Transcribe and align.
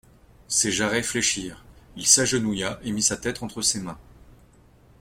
Ses 0.47 0.71
jarrets 0.71 1.03
fléchirent; 1.03 1.63
il 1.95 2.07
s'agenouilla 2.07 2.79
et 2.83 2.91
mit 2.91 3.03
sa 3.03 3.17
tête 3.17 3.43
entre 3.43 3.61
ses 3.61 3.81
mains. 3.81 3.99